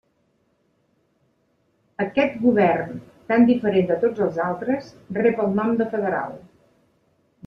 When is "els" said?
4.29-4.39